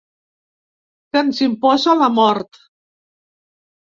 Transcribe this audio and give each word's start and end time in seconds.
Que 1.11 1.21
ens 1.21 1.43
imposa 1.47 1.97
la 2.03 2.11
mort. 2.17 2.63